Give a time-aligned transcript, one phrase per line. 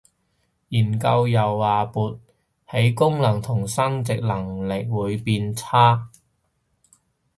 [0.69, 2.17] 研究又話勃
[2.71, 6.09] 起功能同生殖能力會變差